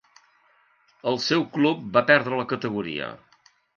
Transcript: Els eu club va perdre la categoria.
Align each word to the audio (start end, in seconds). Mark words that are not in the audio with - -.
Els 1.11 1.27
eu 1.37 1.45
club 1.57 1.83
va 1.99 2.03
perdre 2.13 2.41
la 2.41 2.47
categoria. 2.55 3.11